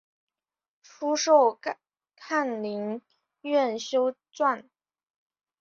[0.81, 1.59] 初授
[2.17, 3.03] 翰林
[3.41, 4.65] 院修撰。